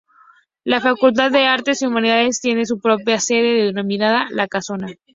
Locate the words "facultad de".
0.81-1.45